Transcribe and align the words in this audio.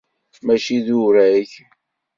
Mačči 0.45 0.77
d 0.85 0.87
urag. 1.03 1.51